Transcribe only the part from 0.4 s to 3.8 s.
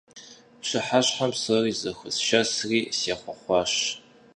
Пщыхьэщхьэм псори зэхуэсшэсри сехъуэхъуащ.